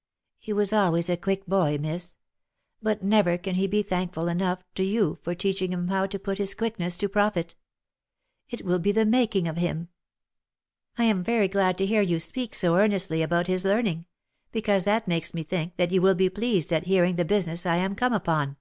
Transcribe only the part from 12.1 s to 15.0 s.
speak so earnestly about his learning, because